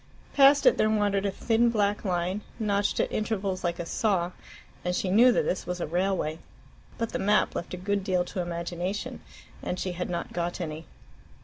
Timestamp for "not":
10.09-10.33